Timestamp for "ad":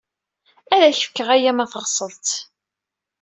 0.73-0.81